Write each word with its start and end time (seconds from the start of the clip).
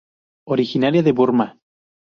Originaria 0.55 1.03
de 1.03 1.11
Burma. 1.11 1.47